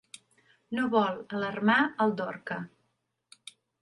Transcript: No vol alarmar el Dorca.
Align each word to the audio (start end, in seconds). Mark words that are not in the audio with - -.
No 0.77 0.85
vol 0.95 1.19
alarmar 1.39 1.77
el 2.07 2.17
Dorca. 2.23 2.59